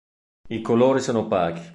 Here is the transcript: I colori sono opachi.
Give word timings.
I 0.49 0.61
colori 0.63 0.99
sono 0.99 1.19
opachi. 1.27 1.61